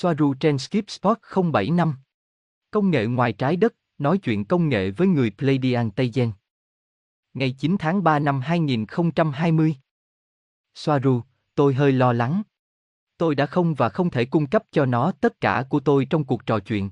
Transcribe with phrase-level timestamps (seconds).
[0.00, 1.18] Soaru trên Skip Spot
[1.52, 1.94] 075.
[2.70, 6.32] Công nghệ ngoài trái đất, nói chuyện công nghệ với người Pleiadian Tây Gen.
[7.34, 9.76] Ngày 9 tháng 3 năm 2020.
[10.74, 11.22] Soaru,
[11.54, 12.42] tôi hơi lo lắng.
[13.16, 16.24] Tôi đã không và không thể cung cấp cho nó tất cả của tôi trong
[16.24, 16.90] cuộc trò chuyện.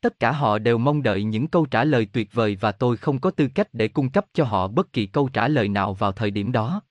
[0.00, 3.20] Tất cả họ đều mong đợi những câu trả lời tuyệt vời và tôi không
[3.20, 6.12] có tư cách để cung cấp cho họ bất kỳ câu trả lời nào vào
[6.12, 6.82] thời điểm đó.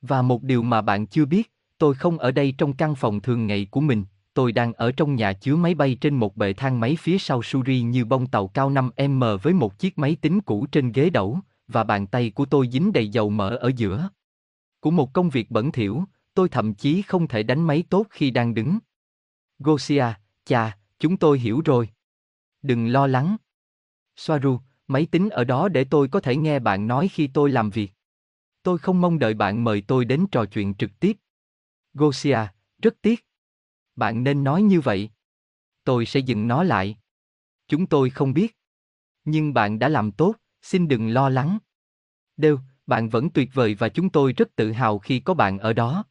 [0.00, 3.46] Và một điều mà bạn chưa biết, tôi không ở đây trong căn phòng thường
[3.46, 4.04] ngày của mình,
[4.36, 7.42] tôi đang ở trong nhà chứa máy bay trên một bệ thang máy phía sau
[7.42, 11.40] Suri như bông tàu cao 5M với một chiếc máy tính cũ trên ghế đẩu,
[11.68, 14.08] và bàn tay của tôi dính đầy dầu mỡ ở giữa.
[14.80, 18.30] Của một công việc bẩn thỉu, tôi thậm chí không thể đánh máy tốt khi
[18.30, 18.78] đang đứng.
[19.58, 20.06] Gosia,
[20.44, 21.88] chà, chúng tôi hiểu rồi.
[22.62, 23.36] Đừng lo lắng.
[24.16, 27.70] Soaru, máy tính ở đó để tôi có thể nghe bạn nói khi tôi làm
[27.70, 27.92] việc.
[28.62, 31.16] Tôi không mong đợi bạn mời tôi đến trò chuyện trực tiếp.
[31.94, 32.38] Gosia,
[32.82, 33.26] rất tiếc.
[33.96, 35.10] Bạn nên nói như vậy.
[35.84, 36.98] Tôi sẽ dừng nó lại.
[37.68, 38.56] Chúng tôi không biết.
[39.24, 41.58] Nhưng bạn đã làm tốt, xin đừng lo lắng.
[42.36, 45.72] Đều, bạn vẫn tuyệt vời và chúng tôi rất tự hào khi có bạn ở
[45.72, 46.04] đó.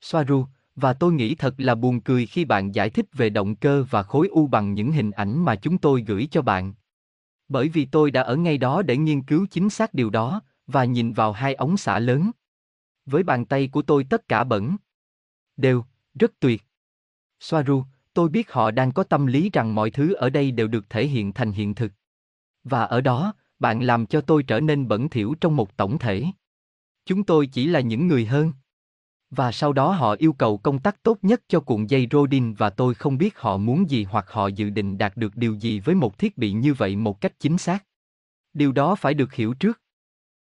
[0.00, 3.84] Soaru, và tôi nghĩ thật là buồn cười khi bạn giải thích về động cơ
[3.90, 6.74] và khối u bằng những hình ảnh mà chúng tôi gửi cho bạn.
[7.48, 10.84] Bởi vì tôi đã ở ngay đó để nghiên cứu chính xác điều đó, và
[10.84, 12.30] nhìn vào hai ống xả lớn.
[13.06, 14.76] Với bàn tay của tôi tất cả bẩn.
[15.56, 16.62] Đều, rất tuyệt.
[17.44, 20.90] Soaru, tôi biết họ đang có tâm lý rằng mọi thứ ở đây đều được
[20.90, 21.92] thể hiện thành hiện thực.
[22.64, 26.24] Và ở đó, bạn làm cho tôi trở nên bẩn thỉu trong một tổng thể.
[27.06, 28.52] Chúng tôi chỉ là những người hơn.
[29.30, 32.70] Và sau đó họ yêu cầu công tắc tốt nhất cho cuộn dây Rodin và
[32.70, 35.94] tôi không biết họ muốn gì hoặc họ dự định đạt được điều gì với
[35.94, 37.84] một thiết bị như vậy một cách chính xác.
[38.52, 39.80] Điều đó phải được hiểu trước.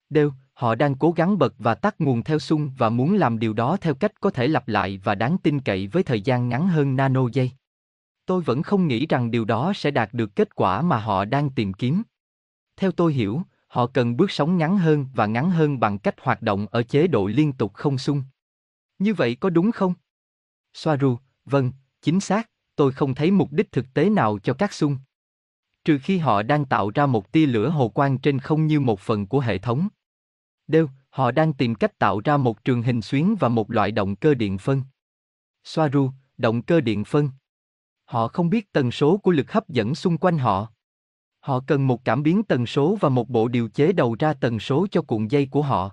[0.10, 3.54] Đều, họ đang cố gắng bật và tắt nguồn theo xung và muốn làm điều
[3.54, 6.68] đó theo cách có thể lặp lại và đáng tin cậy với thời gian ngắn
[6.68, 7.52] hơn nano giây.
[8.26, 11.50] Tôi vẫn không nghĩ rằng điều đó sẽ đạt được kết quả mà họ đang
[11.50, 12.04] tìm kiếm.
[12.78, 16.42] Theo tôi hiểu, họ cần bước sóng ngắn hơn và ngắn hơn bằng cách hoạt
[16.42, 18.24] động ở chế độ liên tục không xung.
[19.00, 19.94] Như vậy có đúng không?
[20.74, 24.98] Soaru, vâng, chính xác, tôi không thấy mục đích thực tế nào cho các xung.
[25.86, 29.00] Trừ khi họ đang tạo ra một tia lửa hồ quang trên không như một
[29.00, 29.88] phần của hệ thống.
[30.70, 34.16] Đều, họ đang tìm cách tạo ra một trường hình xuyến và một loại động
[34.16, 34.82] cơ điện phân.
[35.64, 37.30] Soaru, động cơ điện phân.
[38.06, 40.68] Họ không biết tần số của lực hấp dẫn xung quanh họ.
[41.40, 44.60] Họ cần một cảm biến tần số và một bộ điều chế đầu ra tần
[44.60, 45.92] số cho cuộn dây của họ.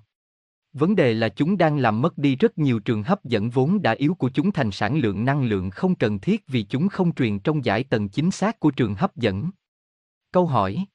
[0.73, 3.93] Vấn đề là chúng đang làm mất đi rất nhiều trường hấp dẫn vốn đã
[3.93, 7.39] yếu của chúng thành sản lượng năng lượng không cần thiết vì chúng không truyền
[7.39, 9.51] trong giải tần chính xác của trường hấp dẫn.
[10.33, 10.87] Câu hỏi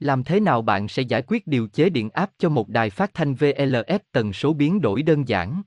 [0.00, 3.14] làm thế nào bạn sẽ giải quyết điều chế điện áp cho một đài phát
[3.14, 5.62] thanh VLF tần số biến đổi đơn giản?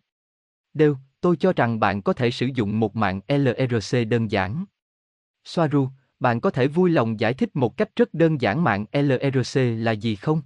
[0.73, 4.65] Đều, tôi cho rằng bạn có thể sử dụng một mạng LRC đơn giản.
[5.43, 9.59] Soaru, bạn có thể vui lòng giải thích một cách rất đơn giản mạng LRC
[9.77, 10.41] là gì không?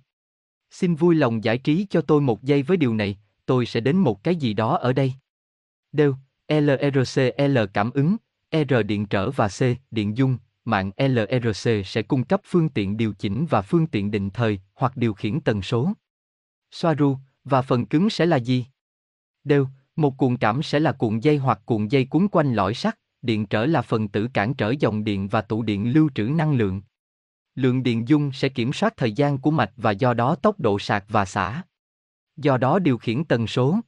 [0.72, 3.98] Xin vui lòng giải trí cho tôi một giây với điều này, tôi sẽ đến
[3.98, 5.14] một cái gì đó ở đây.
[5.92, 6.16] Đều,
[6.48, 8.16] LRC L cảm ứng,
[8.52, 9.62] R điện trở và C
[9.92, 14.30] điện dung, mạng LRC sẽ cung cấp phương tiện điều chỉnh và phương tiện định
[14.30, 15.94] thời hoặc điều khiển tần số.
[16.72, 18.66] Soaru, và phần cứng sẽ là gì?
[19.44, 23.00] Đều, một cuộn cảm sẽ là cuộn dây hoặc cuộn dây cuốn quanh lõi sắt,
[23.22, 26.54] điện trở là phần tử cản trở dòng điện và tụ điện lưu trữ năng
[26.54, 26.82] lượng.
[27.56, 30.80] Lượng điện dung sẽ kiểm soát thời gian của mạch và do đó tốc độ
[30.80, 31.64] sạc và xả.
[32.38, 33.80] Do đó điều khiển tần số.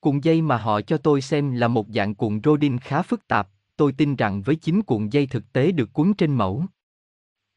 [0.00, 3.48] Cuộn dây mà họ cho tôi xem là một dạng cuộn Rodin khá phức tạp,
[3.78, 6.64] tôi tin rằng với chính cuộn dây thực tế được cuốn trên mẫu.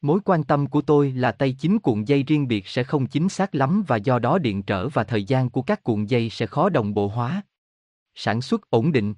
[0.00, 3.28] Mối quan tâm của tôi là tay chính cuộn dây riêng biệt sẽ không chính
[3.28, 6.46] xác lắm và do đó điện trở và thời gian của các cuộn dây sẽ
[6.46, 7.42] khó đồng bộ hóa.
[8.14, 9.14] Sản xuất ổn định.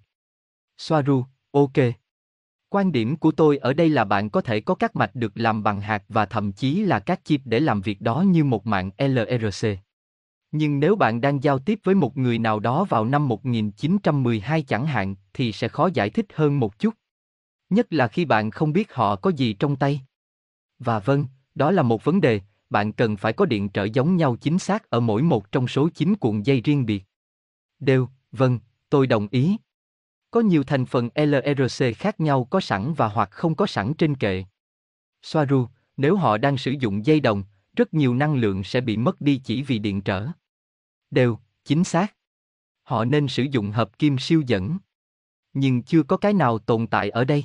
[0.79, 1.73] Soaru, ok.
[2.69, 5.63] Quan điểm của tôi ở đây là bạn có thể có các mạch được làm
[5.63, 8.91] bằng hạt và thậm chí là các chip để làm việc đó như một mạng
[8.99, 9.69] LRC.
[10.57, 14.87] Nhưng nếu bạn đang giao tiếp với một người nào đó vào năm 1912 chẳng
[14.87, 16.95] hạn, thì sẽ khó giải thích hơn một chút.
[17.71, 20.01] Nhất là khi bạn không biết họ có gì trong tay.
[20.79, 22.41] Và vâng, đó là một vấn đề,
[22.71, 25.89] bạn cần phải có điện trở giống nhau chính xác ở mỗi một trong số
[25.89, 27.05] 9 cuộn dây riêng biệt.
[27.81, 28.59] Đều, vâng,
[28.91, 29.57] tôi đồng ý.
[30.31, 34.15] Có nhiều thành phần LRC khác nhau có sẵn và hoặc không có sẵn trên
[34.15, 34.45] kệ.
[35.23, 35.67] Soaru,
[35.97, 37.45] nếu họ đang sử dụng dây đồng,
[37.77, 40.27] rất nhiều năng lượng sẽ bị mất đi chỉ vì điện trở.
[41.15, 42.17] Đều, chính xác.
[42.83, 44.79] Họ nên sử dụng hợp kim siêu dẫn.
[45.53, 47.45] Nhưng chưa có cái nào tồn tại ở đây.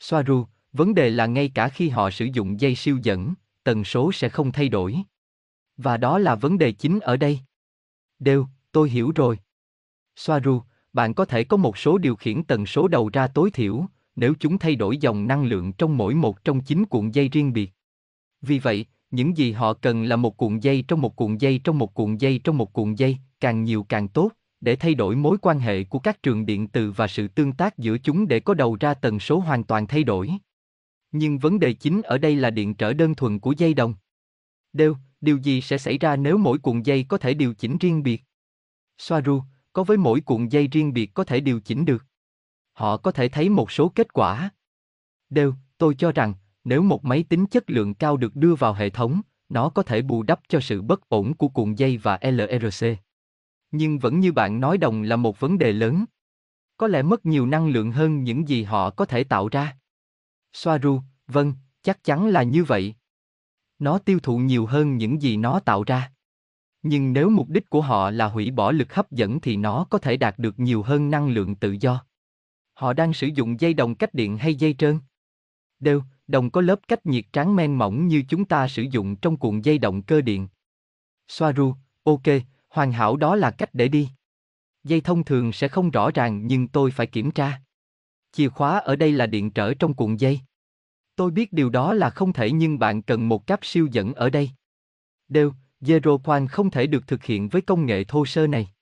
[0.00, 3.34] Soaru, vấn đề là ngay cả khi họ sử dụng dây siêu dẫn,
[3.64, 4.96] tần số sẽ không thay đổi.
[5.76, 7.40] Và đó là vấn đề chính ở đây.
[8.18, 9.38] Đều, tôi hiểu rồi.
[10.16, 10.62] Soaru,
[10.92, 13.86] bạn có thể có một số điều khiển tần số đầu ra tối thiểu,
[14.16, 17.52] nếu chúng thay đổi dòng năng lượng trong mỗi một trong chín cuộn dây riêng
[17.52, 17.72] biệt.
[18.40, 21.78] Vì vậy, những gì họ cần là một cuộn dây trong một cuộn dây trong
[21.78, 24.30] một cuộn dây trong một cuộn dây, càng nhiều càng tốt,
[24.60, 27.78] để thay đổi mối quan hệ của các trường điện từ và sự tương tác
[27.78, 30.30] giữa chúng để có đầu ra tần số hoàn toàn thay đổi.
[31.12, 33.94] Nhưng vấn đề chính ở đây là điện trở đơn thuần của dây đồng.
[34.72, 38.02] Đều, điều gì sẽ xảy ra nếu mỗi cuộn dây có thể điều chỉnh riêng
[38.02, 38.24] biệt?
[38.98, 39.42] Soaru,
[39.72, 42.04] có với mỗi cuộn dây riêng biệt có thể điều chỉnh được.
[42.72, 44.50] Họ có thể thấy một số kết quả.
[45.30, 46.34] Đều, tôi cho rằng,
[46.64, 50.02] nếu một máy tính chất lượng cao được đưa vào hệ thống, nó có thể
[50.02, 52.86] bù đắp cho sự bất ổn của cuộn dây và LRC.
[53.70, 56.04] Nhưng vẫn như bạn nói đồng là một vấn đề lớn.
[56.76, 59.76] Có lẽ mất nhiều năng lượng hơn những gì họ có thể tạo ra.
[60.52, 62.94] Soaru, vâng, chắc chắn là như vậy.
[63.78, 66.12] Nó tiêu thụ nhiều hơn những gì nó tạo ra.
[66.82, 69.98] Nhưng nếu mục đích của họ là hủy bỏ lực hấp dẫn thì nó có
[69.98, 72.04] thể đạt được nhiều hơn năng lượng tự do.
[72.74, 74.98] Họ đang sử dụng dây đồng cách điện hay dây trơn?
[75.78, 79.36] Đều, đồng có lớp cách nhiệt tráng men mỏng như chúng ta sử dụng trong
[79.36, 80.48] cuộn dây động cơ điện.
[81.28, 82.22] Soaru, ok,
[82.68, 84.08] hoàn hảo đó là cách để đi.
[84.84, 87.60] Dây thông thường sẽ không rõ ràng nhưng tôi phải kiểm tra.
[88.32, 90.40] Chìa khóa ở đây là điện trở trong cuộn dây.
[91.16, 94.30] Tôi biết điều đó là không thể nhưng bạn cần một cáp siêu dẫn ở
[94.30, 94.50] đây.
[95.28, 98.72] Đều, Zero Point không thể được thực hiện với công nghệ thô sơ này.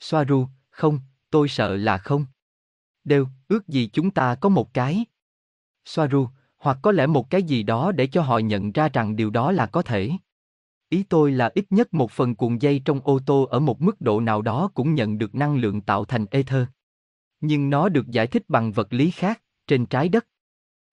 [0.00, 1.00] Soaru, không,
[1.30, 2.26] tôi sợ là không.
[3.04, 5.04] Đều, ước gì chúng ta có một cái.
[5.84, 6.28] Soaru,
[6.62, 9.52] hoặc có lẽ một cái gì đó để cho họ nhận ra rằng điều đó
[9.52, 10.10] là có thể.
[10.88, 14.00] Ý tôi là ít nhất một phần cuộn dây trong ô tô ở một mức
[14.00, 16.64] độ nào đó cũng nhận được năng lượng tạo thành ether.
[17.40, 20.26] Nhưng nó được giải thích bằng vật lý khác, trên trái đất.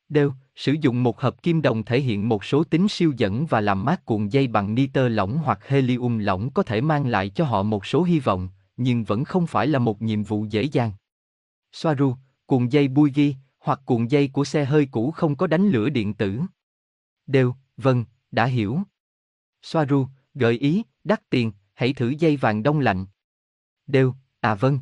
[0.10, 3.62] Đều, sử dụng một hợp kim đồng thể hiện một số tính siêu dẫn và
[3.62, 7.46] làm mát cuộn dây bằng nitơ lỏng hoặc helium lỏng có thể mang lại cho
[7.46, 10.92] họ một số hy vọng, nhưng vẫn không phải là một nhiệm vụ dễ dàng.
[11.72, 15.70] Soaru, cuộn dây bui ghi, hoặc cuộn dây của xe hơi cũ không có đánh
[15.70, 16.42] lửa điện tử.
[17.28, 18.80] Đều, vâng, đã hiểu.
[19.62, 23.06] Soaru, gợi ý, đắt tiền, hãy thử dây vàng đông lạnh.
[23.88, 24.80] Đều, à vâng.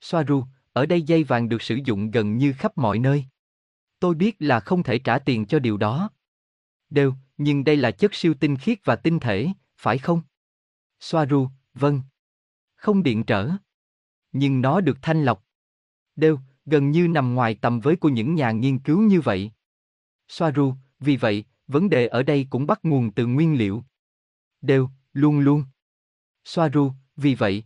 [0.00, 3.24] Soaru, ở đây dây vàng được sử dụng gần như khắp mọi nơi.
[3.98, 6.10] Tôi biết là không thể trả tiền cho điều đó.
[6.90, 10.22] Đều, nhưng đây là chất siêu tinh khiết và tinh thể, phải không?
[11.00, 12.02] Soaru, vâng.
[12.76, 13.50] Không điện trở.
[14.32, 15.44] Nhưng nó được thanh lọc.
[16.16, 19.52] Đều, gần như nằm ngoài tầm với của những nhà nghiên cứu như vậy.
[20.28, 23.84] Soaru, vì vậy, vấn đề ở đây cũng bắt nguồn từ nguyên liệu.
[24.60, 25.64] Đều, luôn luôn.
[26.44, 27.64] Soaru, vì vậy,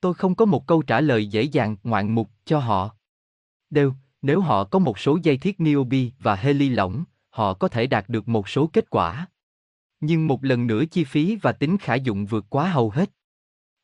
[0.00, 2.96] tôi không có một câu trả lời dễ dàng, ngoạn mục cho họ.
[3.70, 7.86] Đều, nếu họ có một số dây thiết niobi và heli lỏng, họ có thể
[7.86, 9.26] đạt được một số kết quả.
[10.00, 13.10] Nhưng một lần nữa chi phí và tính khả dụng vượt quá hầu hết.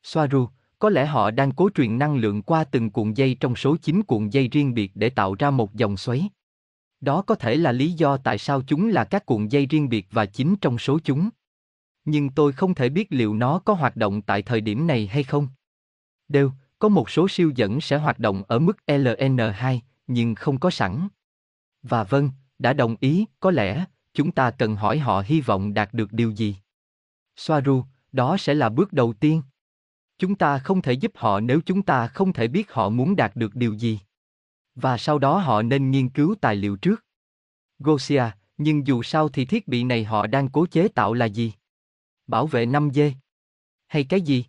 [0.03, 0.47] Soaru,
[0.81, 4.03] có lẽ họ đang cố truyền năng lượng qua từng cuộn dây trong số 9
[4.03, 6.29] cuộn dây riêng biệt để tạo ra một dòng xoáy.
[7.01, 10.07] Đó có thể là lý do tại sao chúng là các cuộn dây riêng biệt
[10.11, 11.29] và chính trong số chúng.
[12.05, 15.23] Nhưng tôi không thể biết liệu nó có hoạt động tại thời điểm này hay
[15.23, 15.47] không.
[16.27, 20.69] Đều, có một số siêu dẫn sẽ hoạt động ở mức LN2, nhưng không có
[20.69, 21.07] sẵn.
[21.83, 22.29] Và vâng,
[22.59, 26.31] đã đồng ý, có lẽ, chúng ta cần hỏi họ hy vọng đạt được điều
[26.31, 26.55] gì.
[27.35, 29.41] Soaru, đó sẽ là bước đầu tiên.
[30.21, 33.35] Chúng ta không thể giúp họ nếu chúng ta không thể biết họ muốn đạt
[33.35, 33.99] được điều gì.
[34.75, 37.05] Và sau đó họ nên nghiên cứu tài liệu trước.
[37.79, 38.23] Gosia,
[38.57, 41.53] nhưng dù sao thì thiết bị này họ đang cố chế tạo là gì?
[42.27, 43.11] Bảo vệ 5G?
[43.87, 44.45] Hay cái gì?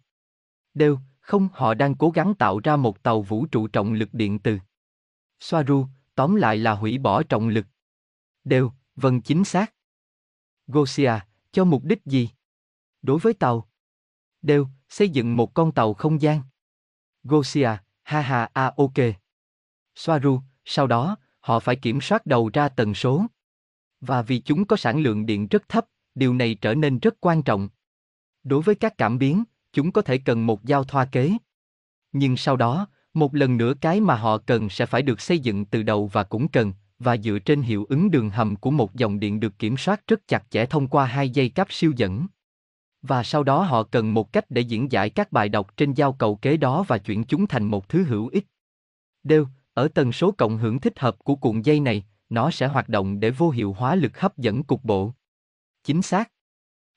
[0.75, 4.39] Đều, không họ đang cố gắng tạo ra một tàu vũ trụ trọng lực điện
[4.39, 4.59] từ.
[5.41, 7.67] Soaru, tóm lại là hủy bỏ trọng lực.
[8.45, 9.75] Đều, vâng chính xác.
[10.67, 11.13] Gosia,
[11.53, 12.31] cho mục đích gì?
[13.03, 13.69] Đối với tàu.
[14.43, 16.41] Đều, xây dựng một con tàu không gian.
[17.25, 17.71] Gosia,
[18.03, 18.93] ha ha a ok.
[19.95, 23.27] Soaru, sau đó, họ phải kiểm soát đầu ra tần số.
[24.01, 27.43] Và vì chúng có sản lượng điện rất thấp, điều này trở nên rất quan
[27.43, 27.69] trọng.
[28.45, 31.33] Đối với các cảm biến, chúng có thể cần một giao thoa kế.
[32.13, 35.65] Nhưng sau đó, một lần nữa cái mà họ cần sẽ phải được xây dựng
[35.65, 39.21] từ đầu và cũng cần, và dựa trên hiệu ứng đường hầm của một dòng
[39.21, 42.27] điện được kiểm soát rất chặt chẽ thông qua hai dây cáp siêu dẫn.
[43.03, 46.13] Và sau đó họ cần một cách để diễn giải các bài đọc trên giao
[46.13, 48.47] cầu kế đó và chuyển chúng thành một thứ hữu ích.
[49.23, 52.89] Đều, ở tần số cộng hưởng thích hợp của cuộn dây này, nó sẽ hoạt
[52.89, 55.13] động để vô hiệu hóa lực hấp dẫn cục bộ.
[55.85, 56.33] Chính xác.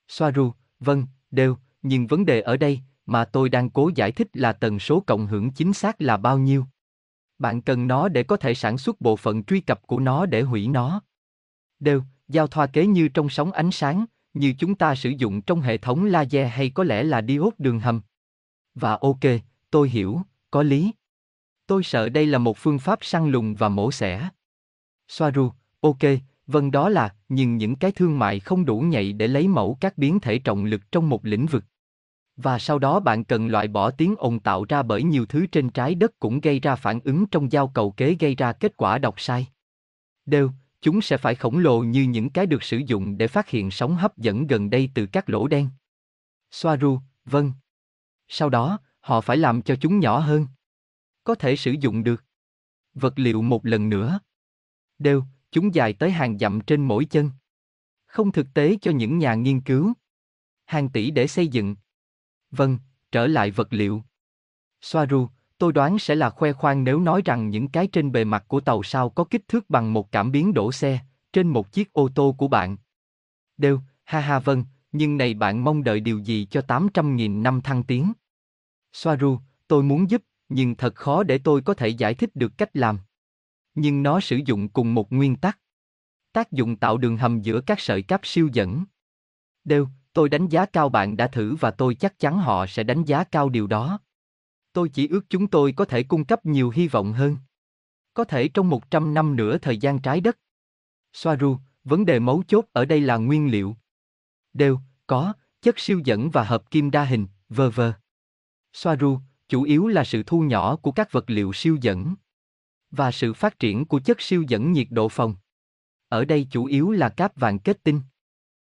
[0.08, 4.52] Soaru, vâng, đều, nhưng vấn đề ở đây, mà tôi đang cố giải thích là
[4.52, 6.66] tần số cộng hưởng chính xác là bao nhiêu.
[7.38, 10.42] Bạn cần nó để có thể sản xuất bộ phận truy cập của nó để
[10.42, 11.00] hủy nó.
[11.80, 14.04] Đều, giao thoa kế như trong sóng ánh sáng,
[14.38, 17.80] như chúng ta sử dụng trong hệ thống laser hay có lẽ là diode đường
[17.80, 18.00] hầm.
[18.74, 19.20] Và ok,
[19.70, 20.92] tôi hiểu, có lý.
[21.66, 24.28] Tôi sợ đây là một phương pháp săn lùng và mổ xẻ.
[25.08, 25.50] Soaru,
[25.80, 25.98] ok,
[26.46, 29.98] vâng đó là, nhưng những cái thương mại không đủ nhạy để lấy mẫu các
[29.98, 31.64] biến thể trọng lực trong một lĩnh vực.
[32.36, 35.70] Và sau đó bạn cần loại bỏ tiếng ồn tạo ra bởi nhiều thứ trên
[35.70, 38.98] trái đất cũng gây ra phản ứng trong giao cầu kế gây ra kết quả
[38.98, 39.46] đọc sai.
[40.26, 40.50] Đều,
[40.86, 43.96] chúng sẽ phải khổng lồ như những cái được sử dụng để phát hiện sóng
[43.96, 45.68] hấp dẫn gần đây từ các lỗ đen.
[46.50, 47.52] Soaru, vâng.
[48.28, 50.46] Sau đó, họ phải làm cho chúng nhỏ hơn.
[51.24, 52.24] Có thể sử dụng được.
[52.94, 54.20] Vật liệu một lần nữa.
[54.98, 57.30] Đều, chúng dài tới hàng dặm trên mỗi chân.
[58.06, 59.92] Không thực tế cho những nhà nghiên cứu.
[60.64, 61.76] Hàng tỷ để xây dựng.
[62.50, 62.78] Vâng,
[63.12, 64.02] trở lại vật liệu.
[64.80, 65.28] Soaru,
[65.58, 68.60] tôi đoán sẽ là khoe khoang nếu nói rằng những cái trên bề mặt của
[68.60, 70.98] tàu sao có kích thước bằng một cảm biến đổ xe,
[71.32, 72.76] trên một chiếc ô tô của bạn.
[73.56, 77.82] Đều, ha ha vâng, nhưng này bạn mong đợi điều gì cho 800.000 năm thăng
[77.82, 78.12] tiến?
[78.92, 82.76] Soaru, tôi muốn giúp, nhưng thật khó để tôi có thể giải thích được cách
[82.76, 82.98] làm.
[83.74, 85.58] Nhưng nó sử dụng cùng một nguyên tắc.
[86.32, 88.84] Tác dụng tạo đường hầm giữa các sợi cáp siêu dẫn.
[89.64, 93.04] Đều, tôi đánh giá cao bạn đã thử và tôi chắc chắn họ sẽ đánh
[93.04, 93.98] giá cao điều đó.
[94.76, 97.36] Tôi chỉ ước chúng tôi có thể cung cấp nhiều hy vọng hơn.
[98.14, 100.38] Có thể trong 100 năm nữa thời gian trái đất.
[101.12, 103.76] Soaru, vấn đề mấu chốt ở đây là nguyên liệu.
[104.52, 107.92] Đều, có, chất siêu dẫn và hợp kim đa hình, Vờ vờ.
[108.72, 109.18] Soaru,
[109.48, 112.14] chủ yếu là sự thu nhỏ của các vật liệu siêu dẫn
[112.90, 115.34] và sự phát triển của chất siêu dẫn nhiệt độ phòng.
[116.08, 118.00] Ở đây chủ yếu là cáp vàng kết tinh.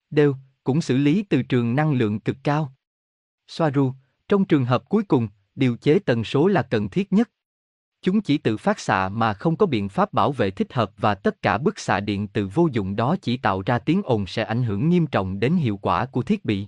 [0.10, 2.74] Đều, cũng xử lý từ trường năng lượng cực cao.
[3.48, 3.94] Soaru,
[4.28, 7.30] trong trường hợp cuối cùng, điều chế tần số là cần thiết nhất.
[8.02, 11.16] Chúng chỉ tự phát xạ mà không có biện pháp bảo vệ thích hợp và
[11.16, 14.44] tất cả bức xạ điện từ vô dụng đó chỉ tạo ra tiếng ồn sẽ
[14.44, 16.68] ảnh hưởng nghiêm trọng đến hiệu quả của thiết bị.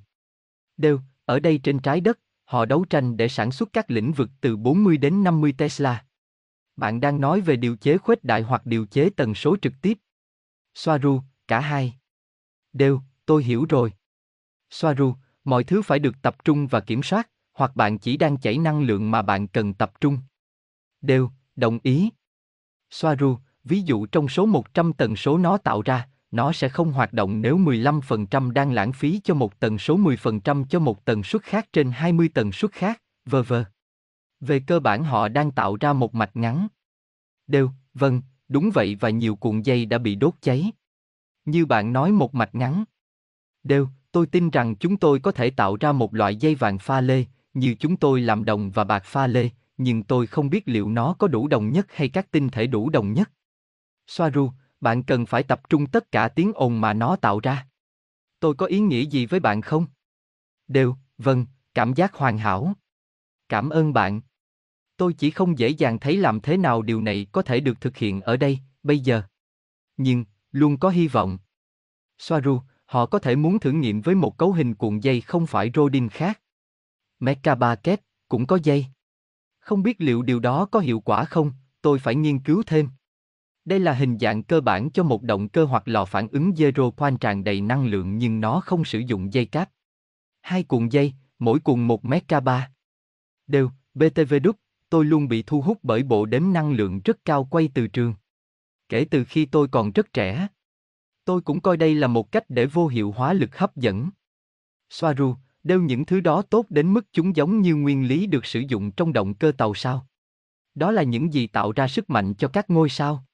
[0.77, 4.29] Đều, ở đây trên trái đất, họ đấu tranh để sản xuất các lĩnh vực
[4.41, 6.05] từ 40 đến 50 Tesla.
[6.75, 9.97] Bạn đang nói về điều chế khuếch đại hoặc điều chế tần số trực tiếp.
[10.73, 11.93] Soaru, cả hai.
[12.73, 13.93] Đều, tôi hiểu rồi.
[14.69, 18.57] Soaru, mọi thứ phải được tập trung và kiểm soát, hoặc bạn chỉ đang chảy
[18.57, 20.17] năng lượng mà bạn cần tập trung.
[21.01, 22.09] Đều, đồng ý.
[22.89, 27.13] Soaru, ví dụ trong số 100 tần số nó tạo ra, nó sẽ không hoạt
[27.13, 31.43] động nếu 15% đang lãng phí cho một tần số 10% cho một tần suất
[31.43, 33.65] khác trên 20 tần suất khác, vờ vờ.
[34.39, 36.67] Về cơ bản họ đang tạo ra một mạch ngắn.
[37.47, 40.71] Đều, vâng, đúng vậy và nhiều cuộn dây đã bị đốt cháy.
[41.45, 42.83] Như bạn nói một mạch ngắn.
[43.63, 47.01] Đều, tôi tin rằng chúng tôi có thể tạo ra một loại dây vàng pha
[47.01, 50.89] lê, như chúng tôi làm đồng và bạc pha lê, nhưng tôi không biết liệu
[50.89, 53.31] nó có đủ đồng nhất hay các tinh thể đủ đồng nhất.
[54.07, 57.67] Soaru, bạn cần phải tập trung tất cả tiếng ồn mà nó tạo ra.
[58.39, 59.85] Tôi có ý nghĩa gì với bạn không?
[60.67, 62.73] Đều, vâng, cảm giác hoàn hảo.
[63.49, 64.21] Cảm ơn bạn.
[64.97, 67.97] Tôi chỉ không dễ dàng thấy làm thế nào điều này có thể được thực
[67.97, 69.21] hiện ở đây, bây giờ.
[69.97, 71.37] Nhưng, luôn có hy vọng.
[72.17, 75.71] Soaru, họ có thể muốn thử nghiệm với một cấu hình cuộn dây không phải
[75.75, 76.41] Rodin khác.
[77.19, 77.55] Mecha
[78.29, 78.85] cũng có dây.
[79.59, 82.89] Không biết liệu điều đó có hiệu quả không, tôi phải nghiên cứu thêm.
[83.65, 86.91] Đây là hình dạng cơ bản cho một động cơ hoặc lò phản ứng zero
[86.91, 89.69] point tràn đầy năng lượng nhưng nó không sử dụng dây cáp.
[90.41, 92.71] Hai cuộn dây, mỗi cuộn một mecha ba.
[93.47, 94.55] Đều, BTV đúc,
[94.89, 98.13] tôi luôn bị thu hút bởi bộ đếm năng lượng rất cao quay từ trường.
[98.89, 100.47] Kể từ khi tôi còn rất trẻ,
[101.25, 104.09] tôi cũng coi đây là một cách để vô hiệu hóa lực hấp dẫn.
[104.89, 108.59] Soaru, đều những thứ đó tốt đến mức chúng giống như nguyên lý được sử
[108.59, 110.07] dụng trong động cơ tàu sao?
[110.75, 113.25] Đó là những gì tạo ra sức mạnh cho các ngôi sao.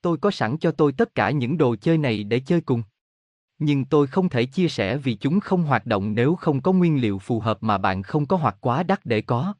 [0.00, 2.82] Tôi có sẵn cho tôi tất cả những đồ chơi này để chơi cùng.
[3.58, 7.00] Nhưng tôi không thể chia sẻ vì chúng không hoạt động nếu không có nguyên
[7.00, 9.54] liệu phù hợp mà bạn không có hoặc quá đắt để có.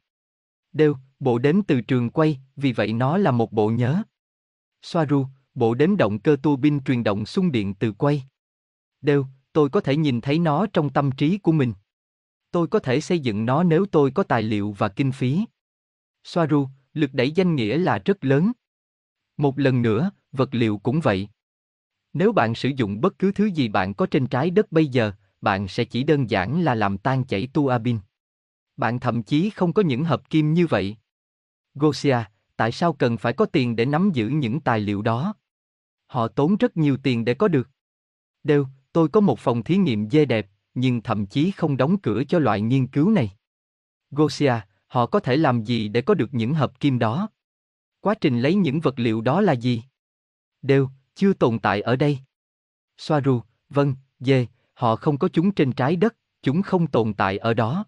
[0.73, 4.03] Đều, bộ đếm từ trường quay, vì vậy nó là một bộ nhớ.
[4.81, 8.23] Soaru, bộ đếm động cơ tua bin truyền động xung điện từ quay.
[9.01, 11.73] Đều, tôi có thể nhìn thấy nó trong tâm trí của mình.
[12.53, 15.45] Tôi có thể xây dựng nó nếu tôi có tài liệu và kinh phí.
[16.23, 18.51] Soaru, lực đẩy danh nghĩa là rất lớn.
[19.37, 21.29] Một lần nữa, vật liệu cũng vậy.
[22.13, 25.11] Nếu bạn sử dụng bất cứ thứ gì bạn có trên trái đất bây giờ,
[25.41, 27.99] bạn sẽ chỉ đơn giản là làm tan chảy tuabin.
[28.77, 30.97] Bạn thậm chí không có những hợp kim như vậy.
[31.75, 32.17] Gosia,
[32.55, 35.35] tại sao cần phải có tiền để nắm giữ những tài liệu đó?
[36.07, 37.69] Họ tốn rất nhiều tiền để có được.
[38.43, 42.23] Đều, tôi có một phòng thí nghiệm dê đẹp, nhưng thậm chí không đóng cửa
[42.23, 43.31] cho loại nghiên cứu này.
[44.11, 44.53] Gosia,
[44.87, 47.29] họ có thể làm gì để có được những hợp kim đó?
[47.99, 49.83] Quá trình lấy những vật liệu đó là gì?
[50.61, 52.19] Đều, chưa tồn tại ở đây.
[52.97, 57.53] Soaru, vâng, dê, họ không có chúng trên trái đất, chúng không tồn tại ở
[57.53, 57.85] đó.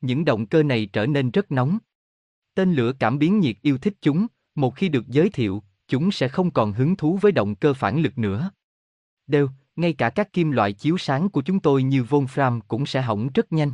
[0.00, 1.78] Những động cơ này trở nên rất nóng.
[2.54, 6.28] Tên lửa cảm biến nhiệt yêu thích chúng, một khi được giới thiệu, chúng sẽ
[6.28, 8.50] không còn hứng thú với động cơ phản lực nữa.
[9.26, 13.02] Đều, ngay cả các kim loại chiếu sáng của chúng tôi như Wolfram cũng sẽ
[13.02, 13.72] hỏng rất nhanh.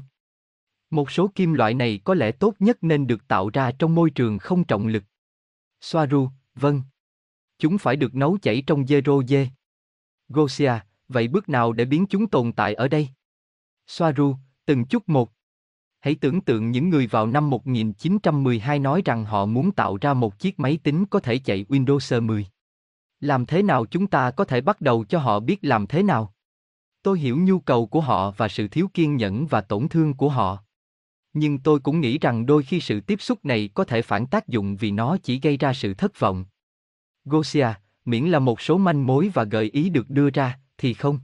[0.90, 4.10] Một số kim loại này có lẽ tốt nhất nên được tạo ra trong môi
[4.10, 5.04] trường không trọng lực.
[5.80, 6.82] Soaru, vâng.
[7.58, 9.48] Chúng phải được nấu chảy trong zero dê.
[10.28, 10.72] Gosia,
[11.08, 13.08] vậy bước nào để biến chúng tồn tại ở đây?
[13.86, 15.32] Soaru, từng chút một.
[16.00, 20.38] Hãy tưởng tượng những người vào năm 1912 nói rằng họ muốn tạo ra một
[20.38, 22.46] chiếc máy tính có thể chạy Windows 10.
[23.22, 26.34] Làm thế nào chúng ta có thể bắt đầu cho họ biết làm thế nào?
[27.02, 30.28] Tôi hiểu nhu cầu của họ và sự thiếu kiên nhẫn và tổn thương của
[30.28, 30.58] họ.
[31.32, 34.48] Nhưng tôi cũng nghĩ rằng đôi khi sự tiếp xúc này có thể phản tác
[34.48, 36.44] dụng vì nó chỉ gây ra sự thất vọng.
[37.24, 37.68] Gosia,
[38.04, 41.20] miễn là một số manh mối và gợi ý được đưa ra, thì không.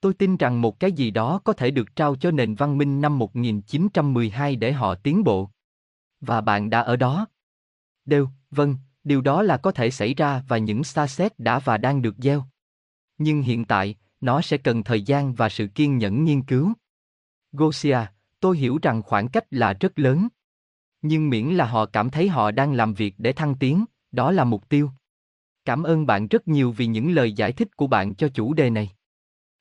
[0.00, 3.00] Tôi tin rằng một cái gì đó có thể được trao cho nền văn minh
[3.00, 5.50] năm 1912 để họ tiến bộ.
[6.20, 7.26] Và bạn đã ở đó.
[8.04, 8.76] Đều, vâng,
[9.08, 12.14] điều đó là có thể xảy ra và những xa xét đã và đang được
[12.18, 12.44] gieo.
[13.18, 16.72] Nhưng hiện tại, nó sẽ cần thời gian và sự kiên nhẫn nghiên cứu.
[17.52, 17.98] Gosia,
[18.40, 20.28] tôi hiểu rằng khoảng cách là rất lớn.
[21.02, 24.44] Nhưng miễn là họ cảm thấy họ đang làm việc để thăng tiến, đó là
[24.44, 24.90] mục tiêu.
[25.64, 28.70] Cảm ơn bạn rất nhiều vì những lời giải thích của bạn cho chủ đề
[28.70, 28.90] này.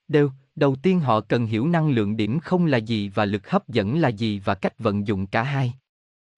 [0.07, 3.67] Đều, đầu tiên họ cần hiểu năng lượng điểm không là gì và lực hấp
[3.67, 5.73] dẫn là gì và cách vận dụng cả hai.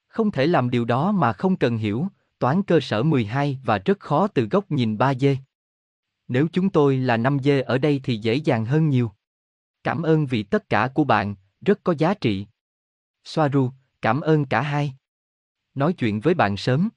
[0.07, 2.07] Không thể làm điều đó mà không cần hiểu,
[2.39, 5.35] toán cơ sở 12 và rất khó từ góc nhìn 3D.
[6.27, 9.11] Nếu chúng tôi là 5D ở đây thì dễ dàng hơn nhiều.
[9.83, 12.47] Cảm ơn vì tất cả của bạn, rất có giá trị.
[13.23, 14.93] Soaru, cảm ơn cả hai.
[15.73, 16.89] Nói chuyện với bạn sớm.